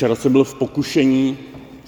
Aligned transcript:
Včera 0.00 0.14
jsem 0.14 0.32
byl 0.32 0.44
v 0.44 0.54
pokušení 0.54 1.38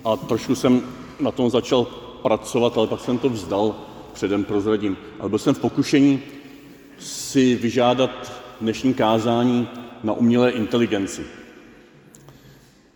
a 0.05 0.17
trošku 0.17 0.55
jsem 0.55 0.83
na 1.21 1.31
tom 1.31 1.51
začal 1.51 1.85
pracovat, 2.23 2.79
ale 2.79 2.87
pak 2.87 3.01
jsem 3.01 3.19
to 3.19 3.29
vzdal, 3.29 3.75
předem 4.13 4.45
prozradím. 4.45 4.97
Ale 5.21 5.29
byl 5.29 5.39
jsem 5.39 5.55
v 5.55 5.59
pokušení 5.59 6.21
si 6.99 7.55
vyžádat 7.55 8.33
dnešní 8.61 8.95
kázání 8.95 9.69
na 10.05 10.13
umělé 10.13 10.51
inteligenci. 10.51 11.23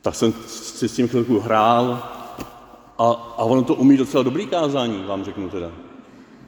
Tak 0.02 0.14
jsem 0.14 0.34
si 0.46 0.88
s 0.88 0.96
tím 0.96 1.08
chvilku 1.08 1.38
hrál 1.38 2.02
a, 2.98 3.08
a 3.38 3.44
ono 3.44 3.62
to 3.62 3.74
umí 3.74 3.96
docela 3.96 4.22
dobrý 4.22 4.46
kázání, 4.46 5.04
vám 5.06 5.24
řeknu 5.24 5.48
teda. 5.48 5.72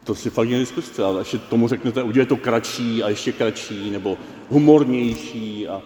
To 0.04 0.14
si 0.14 0.30
fakt 0.30 0.48
někdy 0.48 0.66
zkuste, 0.66 1.04
ale 1.04 1.20
ještě 1.20 1.38
tomu 1.38 1.68
řeknete, 1.68 2.02
udělej 2.02 2.26
to 2.26 2.36
kratší 2.36 3.02
a 3.02 3.08
ještě 3.08 3.32
kratší, 3.32 3.90
nebo 3.90 4.18
humornější 4.50 5.68
a 5.68 5.82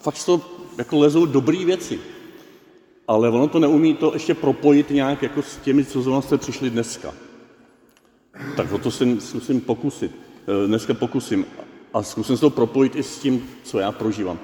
fakt 0.00 0.24
to 0.24 0.53
jako 0.78 0.98
lezou 0.98 1.26
dobré 1.26 1.64
věci. 1.64 2.00
Ale 3.08 3.28
ono 3.28 3.48
to 3.48 3.58
neumí 3.58 3.94
to 3.94 4.14
ještě 4.14 4.34
propojit 4.34 4.90
nějak 4.90 5.22
jako 5.22 5.42
s 5.42 5.56
těmi, 5.56 5.84
co 5.84 6.02
zrovna 6.02 6.20
jste 6.20 6.38
přišli 6.38 6.70
dneska. 6.70 7.14
Tak 8.56 8.72
o 8.72 8.78
to 8.78 8.90
se 8.90 9.20
zkusím 9.20 9.60
pokusit. 9.60 10.12
Eh, 10.48 10.66
dneska 10.66 10.94
pokusím. 10.94 11.46
A 11.94 12.02
zkusím 12.02 12.36
se 12.36 12.40
to 12.40 12.50
propojit 12.50 12.96
i 12.96 13.02
s 13.02 13.18
tím, 13.18 13.48
co 13.64 13.78
já 13.78 13.92
prožívám. 13.92 14.38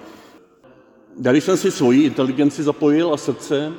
Když 1.17 1.45
jsem 1.45 1.57
si 1.57 1.71
svoji 1.71 2.03
inteligenci 2.03 2.63
zapojil 2.63 3.15
a 3.15 3.17
srdce 3.17 3.73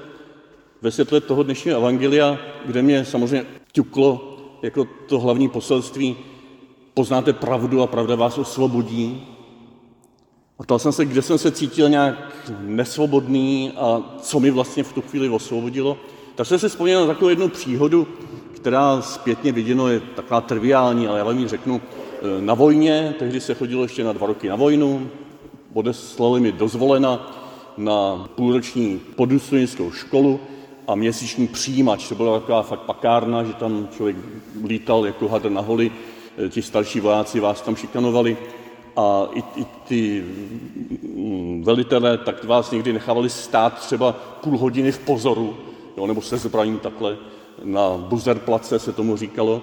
ve 0.81 0.91
světle 0.91 1.21
toho 1.21 1.43
dnešního 1.43 1.77
evangelia, 1.77 2.39
kde 2.65 2.81
mě 2.81 3.05
samozřejmě 3.05 3.45
ťuklo 3.71 4.37
jako 4.61 4.87
to 5.07 5.19
hlavní 5.19 5.49
poselství, 5.49 6.17
poznáte 6.93 7.33
pravdu 7.33 7.81
a 7.81 7.87
pravda 7.87 8.15
vás 8.15 8.37
osvobodí, 8.37 9.27
a 10.61 10.63
ptal 10.63 10.79
jsem 10.79 10.91
se, 10.91 11.05
kde 11.05 11.21
jsem 11.21 11.37
se 11.37 11.51
cítil 11.51 11.89
nějak 11.89 12.15
nesvobodný 12.59 13.71
a 13.77 14.01
co 14.21 14.39
mi 14.39 14.51
vlastně 14.51 14.83
v 14.83 14.93
tu 14.93 15.01
chvíli 15.01 15.29
osvobodilo. 15.29 15.97
Tak 16.35 16.47
jsem 16.47 16.59
si 16.59 16.69
vzpomněl 16.69 17.01
na 17.01 17.07
takovou 17.07 17.29
jednu 17.29 17.49
příhodu, 17.49 18.07
která 18.55 19.01
zpětně 19.01 19.51
viděno 19.51 19.87
je 19.87 19.99
taková 19.99 20.41
triviální, 20.41 21.07
ale 21.07 21.17
já 21.17 21.23
vám 21.23 21.39
ji 21.39 21.47
řeknu. 21.47 21.81
E, 21.81 22.41
na 22.41 22.53
vojně, 22.53 23.15
tehdy 23.19 23.41
se 23.41 23.53
chodilo 23.53 23.83
ještě 23.83 24.03
na 24.03 24.13
dva 24.13 24.27
roky 24.27 24.49
na 24.49 24.55
vojnu, 24.55 25.09
odeslali 25.73 26.39
mi 26.39 26.51
dozvolena 26.51 27.37
na 27.77 28.29
půlroční 28.35 28.99
podůstojnickou 29.15 29.91
školu 29.91 30.39
a 30.87 30.95
měsíční 30.95 31.47
přijímač. 31.47 32.09
To 32.09 32.15
byla 32.15 32.39
taková 32.39 32.63
fakt 32.63 32.81
pakárna, 32.81 33.43
že 33.43 33.53
tam 33.53 33.87
člověk 33.95 34.17
lítal 34.67 35.05
jako 35.05 35.27
hadr 35.27 35.49
na 35.49 35.61
holi, 35.61 35.91
e, 36.45 36.49
ti 36.49 36.61
starší 36.61 36.99
vojáci 36.99 37.39
vás 37.39 37.61
tam 37.61 37.75
šikanovali 37.75 38.37
a 38.95 39.27
i, 39.33 39.43
i 39.61 39.65
ty 39.87 40.25
mm, 41.15 41.63
velitelé 41.63 42.17
tak 42.17 42.43
vás 42.43 42.71
někdy 42.71 42.93
nechávali 42.93 43.29
stát 43.29 43.79
třeba 43.79 44.11
půl 44.11 44.57
hodiny 44.57 44.91
v 44.91 44.99
pozoru, 44.99 45.57
jo, 45.97 46.07
nebo 46.07 46.21
se 46.21 46.37
zbraním 46.37 46.79
takhle, 46.79 47.17
na 47.63 47.97
buzerplace 47.97 48.79
se 48.79 48.93
tomu 48.93 49.17
říkalo. 49.17 49.61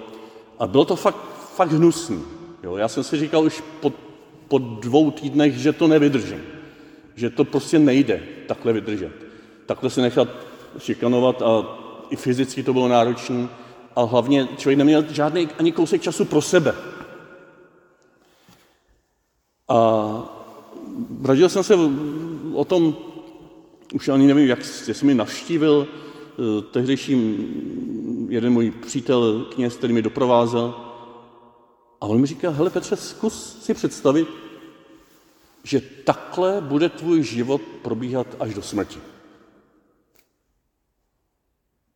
A 0.59 0.67
bylo 0.67 0.85
to 0.85 0.95
fakt, 0.95 1.17
fakt 1.55 1.71
hnusný. 1.71 2.23
Jo. 2.63 2.75
Já 2.75 2.87
jsem 2.87 3.03
si 3.03 3.17
říkal 3.17 3.43
už 3.43 3.63
po, 3.79 3.93
po 4.47 4.57
dvou 4.57 5.11
týdnech, 5.11 5.57
že 5.57 5.73
to 5.73 5.87
nevydržím. 5.87 6.41
Že 7.15 7.29
to 7.29 7.43
prostě 7.43 7.79
nejde 7.79 8.23
takhle 8.47 8.73
vydržet. 8.73 9.11
Takhle 9.65 9.89
se 9.89 10.01
nechat 10.01 10.27
šikanovat 10.79 11.41
a 11.41 11.77
i 12.09 12.15
fyzicky 12.15 12.63
to 12.63 12.73
bylo 12.73 12.87
náročné. 12.87 13.47
A 13.95 14.03
hlavně 14.03 14.47
člověk 14.57 14.77
neměl 14.77 15.05
žádný 15.09 15.49
ani 15.59 15.71
kousek 15.71 16.01
času 16.01 16.25
pro 16.25 16.41
sebe. 16.41 16.75
A 19.69 19.79
radil 21.23 21.49
jsem 21.49 21.63
se 21.63 21.75
o 22.53 22.65
tom, 22.65 22.97
už 23.93 24.07
ani 24.07 24.27
nevím, 24.27 24.47
jak 24.47 24.59
jestli 24.59 25.07
mi 25.07 25.13
navštívil 25.13 25.87
eh, 25.87 26.61
tehdejší 26.61 27.37
jeden 28.29 28.53
můj 28.53 28.71
přítel, 28.71 29.45
kněz, 29.55 29.75
který 29.75 29.93
mi 29.93 30.01
doprovázel. 30.01 30.75
A 32.01 32.05
on 32.05 32.21
mi 32.21 32.27
říká, 32.27 32.49
hele 32.49 32.69
Petře, 32.69 32.95
zkus 32.95 33.63
si 33.63 33.73
představit, 33.73 34.27
že 35.63 35.81
takhle 36.03 36.61
bude 36.61 36.89
tvůj 36.89 37.23
život 37.23 37.61
probíhat 37.81 38.27
až 38.39 38.53
do 38.53 38.61
smrti. 38.61 38.99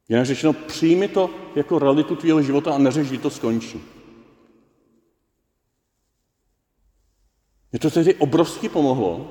Jinak 0.09 0.25
řečeno, 0.25 0.53
přijmi 0.53 1.07
to 1.07 1.29
jako 1.55 1.79
realitu 1.79 2.15
tvého 2.15 2.41
života 2.41 2.73
a 2.73 2.77
neřeš, 2.77 3.07
že 3.07 3.17
to 3.17 3.29
skončí. 3.29 3.92
Mě 7.73 7.79
to 7.79 7.89
tehdy 7.89 8.15
obrovsky 8.15 8.69
pomohlo. 8.69 9.27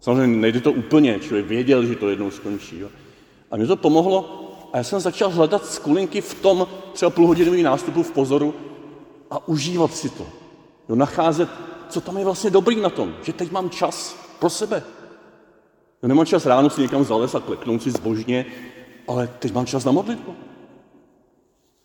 Samozřejmě 0.00 0.36
nejde 0.36 0.60
to 0.60 0.72
úplně, 0.72 1.18
člověk 1.18 1.46
věděl, 1.46 1.86
že 1.86 1.96
to 1.96 2.08
jednou 2.08 2.30
skončí. 2.30 2.78
Jo. 2.78 2.88
A 3.50 3.56
mě 3.56 3.66
to 3.66 3.76
pomohlo 3.76 4.46
a 4.72 4.76
já 4.76 4.84
jsem 4.84 5.00
začal 5.00 5.30
hledat 5.30 5.66
skulinky 5.66 6.20
v 6.20 6.34
tom 6.34 6.66
třeba 6.92 7.10
půlhodinový 7.10 7.62
nástupu 7.62 8.02
v 8.02 8.10
pozoru 8.10 8.54
a 9.30 9.48
užívat 9.48 9.94
si 9.94 10.08
to. 10.08 10.26
Jo, 10.88 10.94
nacházet, 10.94 11.48
co 11.88 12.00
tam 12.00 12.18
je 12.18 12.24
vlastně 12.24 12.50
dobrý 12.50 12.80
na 12.80 12.90
tom, 12.90 13.14
že 13.22 13.32
teď 13.32 13.50
mám 13.50 13.70
čas 13.70 14.16
pro 14.38 14.50
sebe. 14.50 14.82
Jo, 16.02 16.08
nemám 16.08 16.26
čas 16.26 16.46
ráno 16.46 16.70
si 16.70 16.80
někam 16.80 17.04
zalez 17.04 17.34
a 17.34 17.40
kleknout 17.40 17.82
si 17.82 17.90
zbožně, 17.90 18.46
ale 19.08 19.28
teď 19.38 19.52
mám 19.52 19.66
čas 19.66 19.84
na 19.84 19.92
modlitbu. 19.92 20.34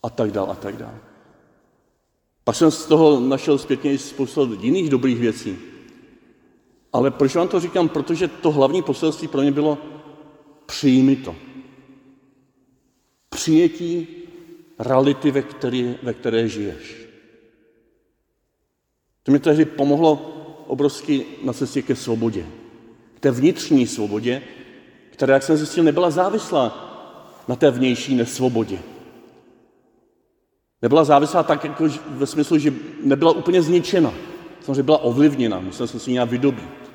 A 0.04 0.10
tak 0.10 0.32
dál, 0.32 0.52
a 0.52 0.56
tak 0.56 0.78
dál. 0.78 0.94
Pak 2.46 2.56
jsem 2.56 2.72
z 2.72 2.86
toho 2.86 3.20
našel 3.20 3.58
zpětně 3.58 3.94
i 3.94 3.98
spoustu 3.98 4.58
jiných 4.62 4.90
dobrých 4.90 5.20
věcí. 5.20 5.58
Ale 6.94 7.12
proč 7.12 7.36
vám 7.36 7.48
to 7.48 7.60
říkám? 7.60 7.90
Protože 7.90 8.28
to 8.28 8.52
hlavní 8.52 8.82
poselství 8.82 9.28
pro 9.28 9.42
mě 9.42 9.52
bylo 9.52 9.78
přijmi 10.66 11.16
to. 11.16 11.36
Přijetí 13.30 14.08
reality, 14.80 15.32
ve 15.32 15.42
které, 15.42 15.96
ve 16.04 16.14
které 16.14 16.50
žiješ. 16.50 17.08
To 19.24 19.32
mi 19.32 19.40
tehdy 19.40 19.66
pomohlo 19.66 20.14
obrovsky 20.68 21.26
na 21.44 21.54
cestě 21.54 21.82
ke 21.82 21.96
svobodě. 21.96 22.46
K 23.16 23.20
té 23.20 23.32
vnitřní 23.32 23.88
svobodě, 23.88 24.42
která, 25.10 25.34
jak 25.34 25.44
jsem 25.44 25.58
zjistil, 25.58 25.84
nebyla 25.84 26.10
závislá 26.10 26.66
na 27.48 27.56
té 27.56 27.72
vnější 27.72 28.16
nesvobodě. 28.16 28.80
Nebyla 30.86 31.04
závislá 31.04 31.44
tak, 31.44 31.64
jako 31.64 31.88
ve 32.08 32.26
smyslu, 32.26 32.58
že 32.58 32.74
nebyla 33.04 33.32
úplně 33.32 33.62
zničena. 33.62 34.14
Samozřejmě 34.62 34.84
byla 34.84 34.98
ovlivněna, 34.98 35.60
musel 35.60 35.88
jsem 35.88 36.00
si 36.00 36.12
nějak 36.12 36.30
vydobít. 36.30 36.92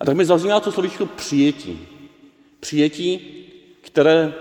A 0.00 0.04
tak 0.04 0.16
mi 0.16 0.24
zaznívá 0.24 0.60
to 0.60 0.72
slovíčko 0.72 1.06
přijetí. 1.06 1.88
Přijetí, 2.60 3.18
které 3.80 4.34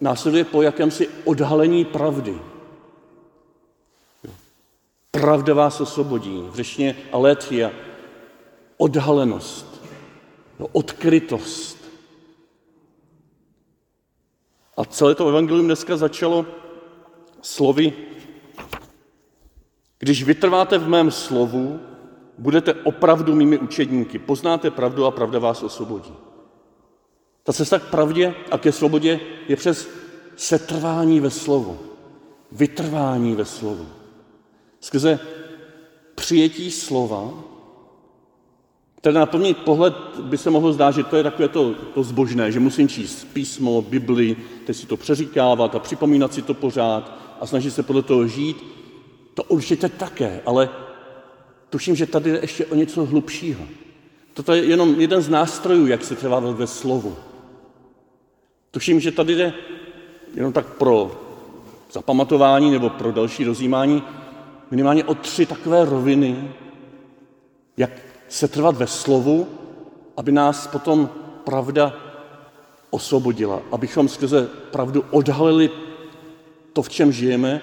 následuje 0.00 0.44
po 0.44 0.62
jakémsi 0.62 1.08
odhalení 1.24 1.84
pravdy. 1.84 2.34
Pravda 5.10 5.54
vás 5.54 5.80
osvobodí. 5.80 6.42
V 6.50 6.54
řečně 6.54 6.96
aletia. 7.12 7.70
Odhalenost. 8.76 9.82
Odkrytost. 10.72 11.79
A 14.80 14.84
celé 14.84 15.14
to 15.14 15.28
evangelium 15.28 15.66
dneska 15.66 15.96
začalo 15.96 16.46
slovy, 17.42 17.92
když 19.98 20.24
vytrváte 20.24 20.78
v 20.78 20.88
mém 20.88 21.10
slovu, 21.10 21.80
budete 22.38 22.74
opravdu 22.74 23.34
mými 23.34 23.58
učedníky, 23.58 24.18
poznáte 24.18 24.70
pravdu 24.70 25.04
a 25.04 25.10
pravda 25.10 25.38
vás 25.38 25.62
osvobodí. 25.62 26.12
Ta 27.42 27.52
cesta 27.52 27.78
k 27.78 27.90
pravdě 27.90 28.34
a 28.50 28.58
ke 28.58 28.72
svobodě 28.72 29.20
je 29.48 29.56
přes 29.56 29.88
setrvání 30.36 31.20
ve 31.20 31.30
slovu, 31.30 31.78
vytrvání 32.52 33.34
ve 33.34 33.44
slovu. 33.44 33.86
Skrze 34.80 35.20
přijetí 36.14 36.70
slova 36.70 37.32
Tedy 39.00 39.14
na 39.14 39.26
první 39.26 39.54
pohled 39.54 39.94
by 40.20 40.38
se 40.38 40.50
mohlo 40.50 40.72
zdát, 40.72 40.94
že 40.94 41.04
to 41.04 41.16
je 41.16 41.22
takové 41.22 41.48
to, 41.48 41.74
to 41.94 42.02
zbožné, 42.02 42.52
že 42.52 42.60
musím 42.60 42.88
číst 42.88 43.24
písmo, 43.32 43.82
Bibli, 43.82 44.36
teď 44.66 44.76
si 44.76 44.86
to 44.86 44.96
přeříkávat 44.96 45.74
a 45.74 45.78
připomínat 45.78 46.34
si 46.34 46.42
to 46.42 46.54
pořád 46.54 47.18
a 47.40 47.46
snažit 47.46 47.70
se 47.70 47.82
podle 47.82 48.02
toho 48.02 48.26
žít. 48.26 48.64
To 49.34 49.42
určitě 49.44 49.88
také, 49.88 50.40
ale 50.46 50.68
tuším, 51.70 51.96
že 51.96 52.06
tady 52.06 52.30
je 52.30 52.38
ještě 52.40 52.66
o 52.66 52.74
něco 52.74 53.04
hlubšího. 53.04 53.64
Toto 54.34 54.52
je 54.52 54.64
jenom 54.64 55.00
jeden 55.00 55.22
z 55.22 55.28
nástrojů, 55.28 55.86
jak 55.86 56.04
se 56.04 56.16
trvá 56.16 56.40
ve 56.40 56.66
slovu. 56.66 57.16
Tuším, 58.70 59.00
že 59.00 59.12
tady 59.12 59.34
jde 59.34 59.52
jenom 60.34 60.52
tak 60.52 60.66
pro 60.66 61.20
zapamatování 61.92 62.70
nebo 62.70 62.90
pro 62.90 63.12
další 63.12 63.44
rozjímání 63.44 64.02
minimálně 64.70 65.04
o 65.04 65.14
tři 65.14 65.46
takové 65.46 65.84
roviny, 65.84 66.50
jak 67.76 68.09
setrvat 68.30 68.76
ve 68.76 68.86
slovu, 68.86 69.48
aby 70.16 70.32
nás 70.32 70.66
potom 70.66 71.10
pravda 71.44 71.92
osvobodila, 72.90 73.62
abychom 73.72 74.08
skrze 74.08 74.48
pravdu 74.70 75.04
odhalili 75.10 75.70
to, 76.72 76.82
v 76.82 76.88
čem 76.88 77.12
žijeme 77.12 77.60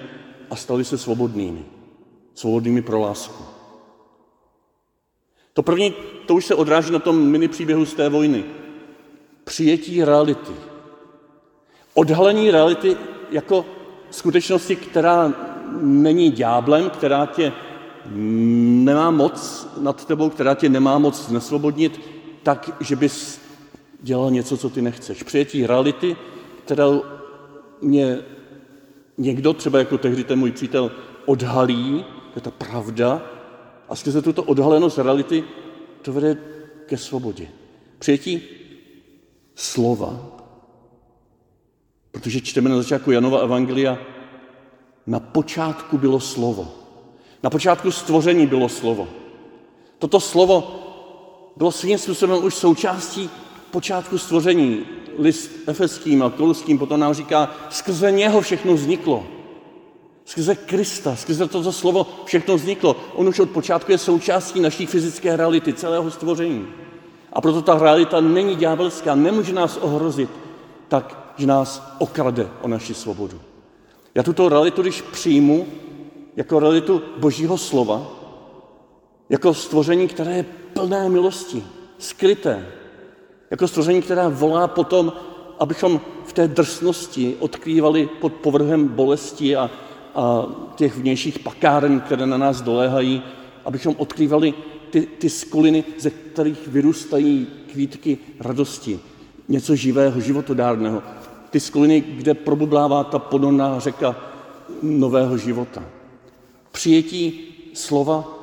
a 0.50 0.56
stali 0.56 0.84
se 0.84 0.98
svobodnými. 0.98 1.64
Svobodnými 2.34 2.82
pro 2.82 3.00
lásku. 3.00 3.44
To 5.52 5.62
první, 5.62 5.94
to 6.26 6.34
už 6.34 6.46
se 6.46 6.54
odráží 6.54 6.92
na 6.92 6.98
tom 6.98 7.16
mini 7.16 7.48
příběhu 7.48 7.86
z 7.86 7.94
té 7.94 8.08
vojny. 8.08 8.44
Přijetí 9.44 10.04
reality. 10.04 10.52
Odhalení 11.94 12.50
reality 12.50 12.96
jako 13.30 13.64
skutečnosti, 14.10 14.76
která 14.76 15.32
není 15.80 16.30
dňáblem, 16.30 16.90
která 16.90 17.26
tě 17.26 17.52
nemá 18.12 19.10
moc 19.10 19.68
nad 19.80 20.04
tebou, 20.04 20.30
která 20.30 20.54
tě 20.54 20.68
nemá 20.68 20.98
moc 20.98 21.28
nesvobodnit, 21.28 22.00
tak, 22.42 22.70
že 22.80 22.96
bys 22.96 23.40
dělal 24.00 24.30
něco, 24.30 24.56
co 24.56 24.70
ty 24.70 24.82
nechceš. 24.82 25.22
Přijetí 25.22 25.66
reality, 25.66 26.16
kterou 26.64 27.02
mě 27.82 28.18
někdo, 29.18 29.52
třeba 29.52 29.78
jako 29.78 29.98
tehdy 29.98 30.24
ten 30.24 30.38
můj 30.38 30.52
přítel, 30.52 30.90
odhalí, 31.26 32.04
to 32.32 32.38
je 32.38 32.42
ta 32.42 32.50
pravda, 32.50 33.22
a 33.88 33.96
skrze 33.96 34.22
tuto 34.22 34.42
odhalenost 34.42 34.98
reality 34.98 35.44
to 36.02 36.12
vede 36.12 36.36
ke 36.86 36.96
svobodě. 36.96 37.48
Přijetí 37.98 38.42
slova, 39.54 40.38
protože 42.10 42.40
čteme 42.40 42.70
na 42.70 42.76
začátku 42.76 43.10
Janova 43.10 43.40
Evangelia, 43.40 43.98
na 45.06 45.20
počátku 45.20 45.98
bylo 45.98 46.20
slovo. 46.20 46.77
Na 47.42 47.50
počátku 47.50 47.90
stvoření 47.90 48.46
bylo 48.46 48.68
slovo. 48.68 49.08
Toto 49.98 50.20
slovo 50.20 50.84
bylo 51.56 51.72
svým 51.72 51.98
způsobem 51.98 52.44
už 52.44 52.54
součástí 52.54 53.30
počátku 53.70 54.18
stvoření. 54.18 54.86
List 55.18 55.50
efeským 55.66 56.22
a 56.22 56.30
koluským 56.30 56.78
potom 56.78 57.00
nám 57.00 57.14
říká, 57.14 57.54
skrze 57.70 58.10
něho 58.10 58.40
všechno 58.40 58.74
vzniklo. 58.74 59.26
Skrze 60.24 60.54
Krista, 60.54 61.16
skrze 61.16 61.48
toto 61.48 61.72
slovo 61.72 62.06
všechno 62.24 62.56
vzniklo. 62.56 62.96
On 63.14 63.28
už 63.28 63.38
od 63.38 63.50
počátku 63.50 63.92
je 63.92 63.98
součástí 63.98 64.60
naší 64.60 64.86
fyzické 64.86 65.36
reality, 65.36 65.72
celého 65.72 66.10
stvoření. 66.10 66.66
A 67.32 67.40
proto 67.40 67.62
ta 67.62 67.78
realita 67.78 68.20
není 68.20 68.56
ďábelská, 68.56 69.14
nemůže 69.14 69.52
nás 69.52 69.76
ohrozit 69.76 70.30
tak, 70.88 71.32
že 71.36 71.46
nás 71.46 71.94
okrade 71.98 72.48
o 72.62 72.68
naši 72.68 72.94
svobodu. 72.94 73.40
Já 74.14 74.22
tuto 74.22 74.48
realitu, 74.48 74.82
když 74.82 75.02
přijmu 75.02 75.66
jako 76.38 76.58
realitu 76.58 77.02
Božího 77.16 77.58
slova, 77.58 78.06
jako 79.28 79.54
stvoření, 79.54 80.08
které 80.08 80.36
je 80.36 80.46
plné 80.72 81.08
milosti, 81.08 81.64
skryté, 81.98 82.66
jako 83.50 83.68
stvoření, 83.68 84.02
které 84.02 84.28
volá 84.28 84.68
potom, 84.68 85.12
abychom 85.58 86.00
v 86.26 86.32
té 86.32 86.48
drsnosti 86.48 87.36
odkrývali 87.38 88.08
pod 88.20 88.32
povrhem 88.32 88.88
bolesti 88.88 89.56
a, 89.56 89.70
a 90.14 90.46
těch 90.76 90.96
vnějších 90.96 91.38
pakáren, 91.38 92.00
které 92.00 92.26
na 92.26 92.36
nás 92.36 92.60
doléhají, 92.60 93.22
abychom 93.64 93.94
odkrývali 93.98 94.54
ty, 94.90 95.00
ty 95.00 95.30
skuliny, 95.30 95.84
ze 95.98 96.10
kterých 96.10 96.68
vyrůstají 96.68 97.46
kvítky 97.72 98.18
radosti, 98.40 99.00
něco 99.48 99.76
živého, 99.76 100.20
životodárného. 100.20 101.02
Ty 101.50 101.60
skuliny, 101.60 102.00
kde 102.00 102.34
probublává 102.34 103.04
ta 103.04 103.18
podonná 103.18 103.78
řeka 103.78 104.16
nového 104.82 105.38
života. 105.38 105.97
Přijetí 106.78 107.40
slova 107.74 108.38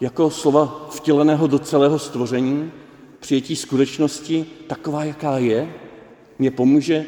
jako 0.00 0.30
slova 0.30 0.86
vtěleného 0.90 1.46
do 1.46 1.58
celého 1.58 1.98
stvoření, 1.98 2.72
přijetí 3.20 3.56
skutečnosti 3.56 4.46
taková, 4.66 5.04
jaká 5.04 5.38
je, 5.38 5.74
mě 6.38 6.50
pomůže 6.50 7.04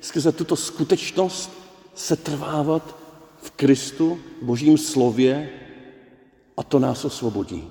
skrze 0.00 0.32
tuto 0.32 0.56
skutečnost 0.56 1.50
setrvávat 1.94 2.96
v 3.42 3.50
Kristu, 3.50 4.18
v 4.42 4.44
Božím 4.44 4.78
slově 4.78 5.48
a 6.56 6.62
to 6.62 6.78
nás 6.78 7.04
osvobodí. 7.04 7.64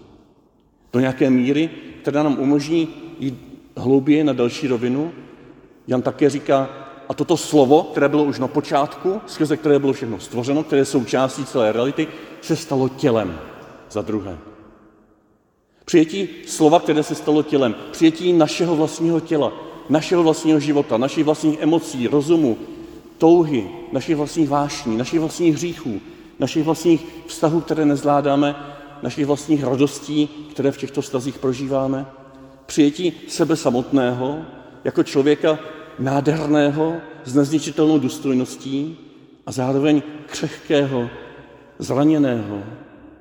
Do 0.94 1.00
nějaké 1.00 1.30
míry, 1.30 1.70
která 2.02 2.24
nám 2.24 2.40
umožní 2.40 2.88
jít 3.20 3.36
hlouběji 3.78 4.24
na 4.24 4.34
další 4.34 4.68
rovinu. 4.68 5.12
Jan 5.88 6.02
také 6.02 6.30
říká, 6.30 6.70
a 7.10 7.14
toto 7.14 7.38
slovo, 7.38 7.84
které 7.84 8.10
bylo 8.10 8.24
už 8.24 8.40
na 8.40 8.48
počátku, 8.48 9.22
skrze 9.26 9.58
které 9.58 9.80
bylo 9.80 9.94
všechno 9.94 10.20
stvořeno, 10.20 10.64
které 10.64 10.82
je 10.82 10.86
součástí 10.86 11.46
celé 11.46 11.72
reality, 11.72 12.08
se 12.42 12.56
stalo 12.56 12.90
tělem 12.90 13.40
za 13.92 14.02
druhé. 14.02 14.38
Přijetí 15.86 16.30
slova, 16.48 16.80
které 16.80 17.04
se 17.04 17.16
stalo 17.16 17.44
tělem, 17.44 17.76
přijetí 17.92 18.34
našeho 18.34 18.76
vlastního 18.76 19.20
těla, 19.20 19.54
našeho 19.90 20.24
vlastního 20.24 20.60
života, 20.60 20.98
našich 20.98 21.26
vlastních 21.26 21.62
emocí, 21.62 22.08
rozumu, 22.08 22.58
touhy, 23.18 23.70
našich 23.92 24.16
vlastních 24.16 24.50
vášní, 24.50 24.98
našich 24.98 25.20
vlastních 25.20 25.54
hříchů, 25.56 26.02
našich 26.40 26.64
vlastních 26.64 27.06
vztahů, 27.28 27.62
které 27.62 27.86
nezvládáme, 27.86 28.56
našich 29.02 29.26
vlastních 29.26 29.64
radostí, 29.64 30.30
které 30.52 30.72
v 30.72 30.78
těchto 30.78 31.02
vztazích 31.02 31.38
prožíváme, 31.38 32.06
přijetí 32.66 33.14
sebe 33.28 33.56
samotného 33.56 34.42
jako 34.84 35.04
člověka 35.04 35.60
nádherného, 36.00 36.96
s 37.26 37.36
nezničitelnou 37.36 38.00
důstojností 38.00 38.98
a 39.46 39.52
zároveň 39.52 40.02
křehkého, 40.26 41.10
zraněného, 41.80 42.64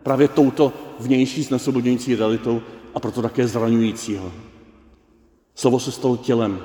právě 0.03 0.29
touto 0.29 0.73
vnější 1.01 1.43
znesvobodující 1.43 2.15
realitou 2.15 2.63
a 2.95 3.01
proto 3.01 3.23
také 3.23 3.47
zraňujícího. 3.47 4.33
Slovo 5.55 5.81
se 5.81 5.93
stalo 5.93 6.17
tělem. 6.17 6.61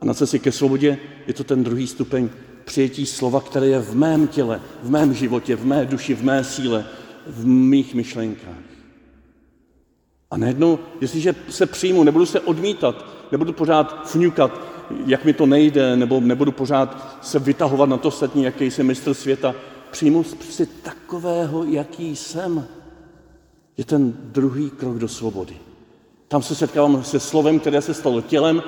A 0.00 0.04
na 0.04 0.14
cestě 0.14 0.38
ke 0.38 0.52
svobodě 0.52 0.98
je 1.26 1.34
to 1.34 1.44
ten 1.44 1.64
druhý 1.64 1.86
stupeň 1.86 2.28
přijetí 2.64 3.06
slova, 3.06 3.40
které 3.40 3.66
je 3.66 3.78
v 3.78 3.96
mém 3.96 4.28
těle, 4.28 4.60
v 4.82 4.90
mém 4.90 5.14
životě, 5.14 5.56
v 5.56 5.66
mé 5.66 5.86
duši, 5.86 6.14
v 6.14 6.24
mé 6.24 6.44
síle, 6.44 6.86
v 7.26 7.46
mých 7.46 7.94
myšlenkách. 7.94 8.62
A 10.30 10.36
najednou, 10.36 10.78
jestliže 11.00 11.34
se 11.48 11.66
přijmu, 11.66 12.04
nebudu 12.04 12.26
se 12.26 12.40
odmítat, 12.40 13.06
nebudu 13.32 13.52
pořád 13.52 14.10
fňukat, 14.10 14.60
jak 15.06 15.24
mi 15.24 15.32
to 15.32 15.46
nejde, 15.46 15.96
nebo 15.96 16.20
nebudu 16.20 16.52
pořád 16.52 17.18
se 17.22 17.38
vytahovat 17.38 17.88
na 17.88 17.96
to 17.96 18.08
ostatní, 18.08 18.42
jaký 18.42 18.70
jsem 18.70 18.86
mistr 18.86 19.14
světa, 19.14 19.54
přijmu 19.90 20.24
si 20.24 20.66
takového, 20.66 21.64
jaký 21.64 22.16
jsem, 22.16 22.66
je 23.76 23.84
ten 23.84 24.14
druhý 24.22 24.70
krok 24.70 24.98
do 24.98 25.08
svobody. 25.08 25.56
Tam 26.28 26.42
se 26.42 26.54
setkávám 26.54 27.04
se 27.04 27.20
slovem, 27.20 27.60
které 27.60 27.82
se 27.82 27.94
stalo 27.94 28.20
tělem, 28.20 28.62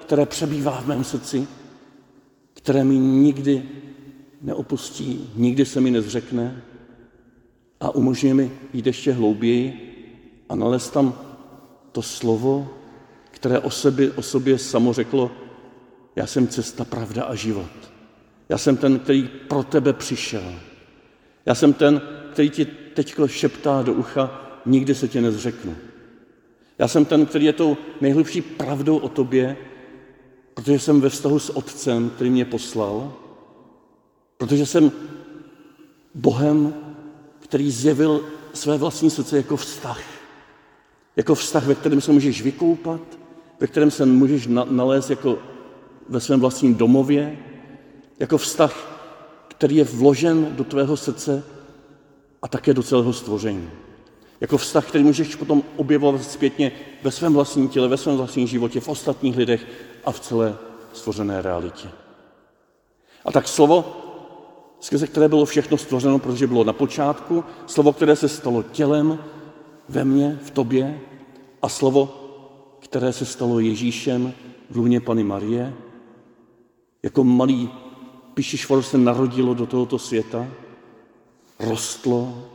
které 0.00 0.26
přebývá 0.26 0.80
v 0.80 0.86
mém 0.86 1.04
srdci, 1.04 1.48
které 2.54 2.84
mi 2.84 2.98
nikdy 2.98 3.62
neopustí, 4.42 5.30
nikdy 5.34 5.64
se 5.64 5.80
mi 5.80 5.90
nezřekne 5.90 6.62
a 7.80 7.90
umožňuje 7.90 8.34
mi 8.34 8.52
jít 8.72 8.86
ještě 8.86 9.12
hlouběji 9.12 9.88
a 10.48 10.54
nalézt 10.54 10.92
tam 10.92 11.14
to 11.92 12.02
slovo, 12.02 12.68
které 13.30 13.58
o 13.58 13.70
sobě, 13.70 14.12
o 14.12 14.22
sobě 14.22 14.58
samo 14.58 14.92
řeklo, 14.92 15.30
já 16.16 16.26
jsem 16.26 16.48
cesta, 16.48 16.84
pravda 16.84 17.24
a 17.24 17.34
život. 17.34 17.91
Já 18.52 18.58
jsem 18.58 18.76
ten, 18.76 18.98
který 18.98 19.28
pro 19.48 19.62
tebe 19.62 19.92
přišel. 19.92 20.54
Já 21.46 21.54
jsem 21.54 21.72
ten, 21.72 22.02
který 22.32 22.50
ti 22.50 22.64
teď 22.64 23.14
šeptá 23.26 23.82
do 23.82 23.92
ucha, 23.92 24.42
nikdy 24.66 24.94
se 24.94 25.08
tě 25.08 25.20
nezřeknu. 25.20 25.76
Já 26.78 26.88
jsem 26.88 27.04
ten, 27.04 27.26
který 27.26 27.44
je 27.44 27.52
tou 27.52 27.76
nejhlubší 28.00 28.40
pravdou 28.40 28.96
o 28.96 29.08
tobě, 29.08 29.56
protože 30.54 30.78
jsem 30.78 31.00
ve 31.00 31.08
vztahu 31.08 31.38
s 31.38 31.56
Otcem, 31.56 32.10
který 32.10 32.30
mě 32.30 32.44
poslal, 32.44 33.12
protože 34.38 34.66
jsem 34.66 34.92
Bohem, 36.14 36.74
který 37.40 37.70
zjevil 37.70 38.24
své 38.52 38.78
vlastní 38.78 39.10
srdce 39.10 39.36
jako 39.36 39.56
vztah. 39.56 40.02
Jako 41.16 41.34
vztah, 41.34 41.66
ve 41.66 41.74
kterém 41.74 42.00
se 42.00 42.12
můžeš 42.12 42.42
vykoupat, 42.42 43.00
ve 43.60 43.66
kterém 43.66 43.90
se 43.90 44.06
můžeš 44.06 44.48
nalézt 44.70 45.10
jako 45.10 45.38
ve 46.08 46.20
svém 46.20 46.40
vlastním 46.40 46.74
domově, 46.74 47.38
jako 48.22 48.38
vztah, 48.38 48.74
který 49.48 49.76
je 49.76 49.84
vložen 49.84 50.56
do 50.56 50.64
tvého 50.64 50.96
srdce 50.96 51.44
a 52.42 52.48
také 52.48 52.74
do 52.74 52.82
celého 52.82 53.12
stvoření. 53.12 53.70
Jako 54.40 54.58
vztah, 54.58 54.88
který 54.88 55.04
můžeš 55.04 55.34
potom 55.34 55.62
objevovat 55.76 56.24
zpětně 56.24 56.72
ve 57.02 57.10
svém 57.10 57.34
vlastním 57.34 57.68
těle, 57.68 57.88
ve 57.88 57.96
svém 57.96 58.16
vlastním 58.16 58.46
životě, 58.46 58.80
v 58.80 58.88
ostatních 58.88 59.36
lidech 59.36 59.66
a 60.04 60.12
v 60.12 60.20
celé 60.20 60.56
stvořené 60.92 61.42
realitě. 61.42 61.88
A 63.24 63.32
tak 63.32 63.48
slovo, 63.48 63.96
skrze 64.80 65.06
které 65.06 65.28
bylo 65.28 65.44
všechno 65.44 65.78
stvořeno, 65.78 66.18
protože 66.18 66.46
bylo 66.46 66.64
na 66.64 66.72
počátku, 66.72 67.44
slovo, 67.66 67.92
které 67.92 68.16
se 68.16 68.28
stalo 68.28 68.62
tělem 68.62 69.18
ve 69.88 70.04
mně, 70.04 70.38
v 70.42 70.50
tobě, 70.50 71.00
a 71.62 71.68
slovo, 71.68 72.14
které 72.78 73.12
se 73.12 73.26
stalo 73.26 73.58
Ježíšem 73.58 74.32
v 74.70 74.76
lůně 74.76 75.00
Pany 75.00 75.24
Marie, 75.24 75.74
jako 77.02 77.24
malý 77.24 77.81
švor 78.40 78.82
se 78.82 78.98
narodilo 78.98 79.54
do 79.54 79.66
tohoto 79.66 79.98
světa, 79.98 80.46
rostlo, 81.58 82.48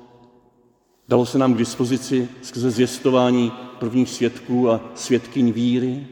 dalo 1.08 1.26
se 1.26 1.38
nám 1.38 1.54
k 1.54 1.58
dispozici 1.58 2.30
skrze 2.42 2.72
zvěstování 2.72 3.52
prvních 3.80 4.10
svědků 4.10 4.72
a 4.72 4.82
svědkyň 4.96 5.52
víry, 5.52 6.08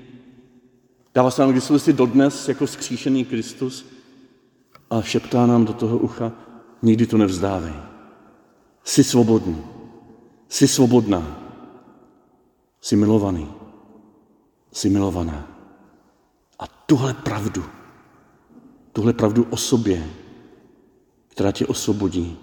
dává 1.13 1.31
se 1.31 1.41
nám 1.41 1.51
k 1.51 1.55
dispozici 1.55 1.93
dodnes 1.93 2.49
jako 2.49 2.67
skříšený 2.67 3.25
Kristus 3.25 3.85
a 4.89 5.01
šeptá 5.01 5.45
nám 5.45 5.65
do 5.65 5.73
toho 5.73 5.97
ucha, 5.97 6.31
nikdy 6.81 7.07
to 7.07 7.17
nevzdávej. 7.17 7.73
Jsi 8.83 9.03
svobodný, 9.03 9.63
jsi 10.49 10.67
svobodná. 10.67 11.41
Jsi 12.81 12.95
milovaný. 12.95 13.53
Jsi 14.71 14.89
milovaná. 14.89 15.47
A 16.59 16.67
tuhle 16.67 17.13
pravdu, 17.13 17.63
tuhle 18.95 19.13
pravdu 19.13 19.47
o 19.49 19.57
sobě, 19.57 20.03
která 21.27 21.51
tě 21.51 21.65
osvobodí, 21.65 22.37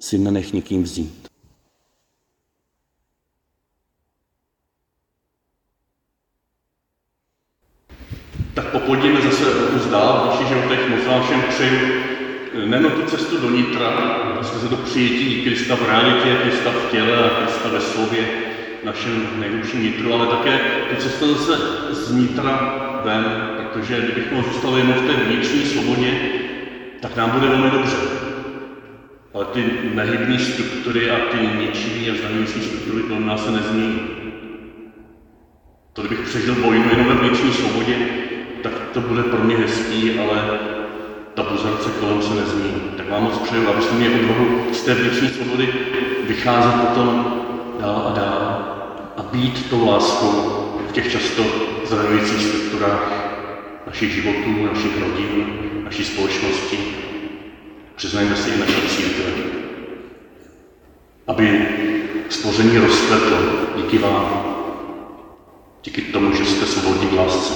si 0.00 0.18
nenech 0.18 0.52
nikým 0.52 0.82
vzít. 0.82 1.28
Tak 8.54 8.66
popodíme 8.72 9.22
zase 9.22 9.44
kus 9.44 9.86
dál 9.90 10.22
v 10.22 10.26
našich 10.26 10.48
životech. 10.48 10.88
Moc 10.88 11.06
vám 11.06 11.22
všem 11.22 11.42
přeju 11.48 11.78
nejenom 12.66 12.92
tu 12.92 13.02
cestu 13.10 13.40
do 13.40 13.50
nitra, 13.50 14.18
skrze 14.42 14.68
to 14.68 14.76
přijetí 14.76 15.44
Krista 15.44 15.76
v 15.76 15.82
realitě, 15.82 16.36
Krista 16.42 16.70
v 16.70 16.90
těle 16.90 17.30
a 17.30 17.40
Krista 17.40 17.68
ve 17.68 17.80
slově, 17.80 18.28
našem 18.84 19.40
nejlepším 19.40 19.82
nitru, 19.82 20.14
ale 20.14 20.26
také 20.26 20.60
tu 20.90 21.02
cestu 21.02 21.34
zase 21.34 21.56
z 21.94 22.12
nitra 22.12 22.74
ven, 23.04 23.59
protože 23.72 24.00
kdybychom 24.00 24.42
zůstali 24.44 24.80
jenom 24.80 24.94
v 24.94 25.06
té 25.06 25.24
vnitřní 25.24 25.64
svobodě, 25.64 26.10
tak 27.00 27.16
nám 27.16 27.30
bude 27.30 27.46
velmi 27.46 27.70
dobře. 27.70 27.96
Ale 29.34 29.44
ty 29.44 29.64
nehybné 29.94 30.38
struktury 30.38 31.10
a 31.10 31.16
ty 31.16 31.36
ničivý 31.58 32.10
a 32.10 32.14
zraňující 32.14 32.60
struktury 32.60 33.02
to 33.02 33.20
nás 33.20 33.44
se 33.44 33.50
nezmění. 33.50 34.00
To, 35.92 36.02
kdybych 36.02 36.28
přežil 36.28 36.54
vojnu 36.54 36.90
jenom 36.90 37.06
ve 37.06 37.14
vnitřní 37.14 37.52
svobodě, 37.52 37.96
tak 38.62 38.72
to 38.92 39.00
bude 39.00 39.22
pro 39.22 39.44
mě 39.44 39.56
hezký, 39.56 40.18
ale 40.18 40.58
ta 41.34 41.42
buzerce 41.42 41.90
kolem 42.00 42.22
se 42.22 42.34
nezmění. 42.34 42.82
Tak 42.96 43.10
vám 43.10 43.22
moc 43.22 43.38
přeju, 43.38 43.68
abyste 43.68 43.94
měli 43.94 44.14
odvahu 44.14 44.72
z 44.72 44.82
té 44.82 44.94
vnitřní 44.94 45.28
svobody 45.28 45.68
vycházet 46.28 46.88
potom 46.88 47.42
dál 47.80 48.04
a 48.06 48.18
dál 48.18 48.64
a 49.16 49.22
být 49.22 49.70
tou 49.70 49.86
láskou 49.86 50.60
v 50.88 50.92
těch 50.92 51.12
často 51.12 51.42
zraňujících 51.84 52.42
strukturách 52.42 53.19
našich 53.90 54.12
životů, 54.12 54.66
našich 54.66 55.00
rodin, 55.00 55.46
naší 55.84 56.04
společnosti. 56.04 56.78
Přiznajme 57.96 58.36
si 58.36 58.50
i 58.50 58.58
naší 58.58 58.88
církve. 58.88 59.24
Aby 61.26 61.68
stvoření 62.28 62.78
rozkvetlo 62.78 63.38
díky 63.76 63.98
vám, 63.98 64.44
díky 65.84 66.02
tomu, 66.02 66.36
že 66.36 66.44
jste 66.44 66.66
svobodní 66.66 67.06
v 67.06 67.14
lásce. 67.14 67.54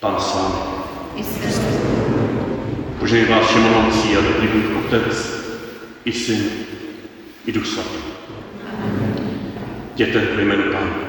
Pán 0.00 0.20
s 0.20 0.34
vámi. 0.34 0.54
Požej 2.98 3.24
vás 3.24 3.46
všemohoucí 3.46 4.16
a 4.16 4.20
dobrý 4.20 4.48
Bůh 4.48 4.84
Otec, 4.84 5.42
i 6.04 6.12
Syn, 6.12 6.50
i 7.46 7.52
Duch 7.52 7.66
Svatý. 7.66 7.98
Jděte 9.94 10.18
ve 10.20 10.42
jménu 10.42 10.72
Pána. 10.72 11.08